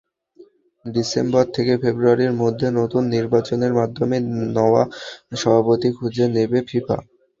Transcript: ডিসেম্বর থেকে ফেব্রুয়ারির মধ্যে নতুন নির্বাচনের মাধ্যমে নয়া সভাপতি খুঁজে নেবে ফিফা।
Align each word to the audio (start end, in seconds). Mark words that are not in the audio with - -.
ডিসেম্বর 0.85 1.45
থেকে 1.55 1.73
ফেব্রুয়ারির 1.81 2.33
মধ্যে 2.41 2.67
নতুন 2.79 3.03
নির্বাচনের 3.15 3.73
মাধ্যমে 3.79 4.17
নয়া 4.55 4.83
সভাপতি 5.35 5.89
খুঁজে 5.97 6.25
নেবে 6.35 6.59
ফিফা। 6.69 6.97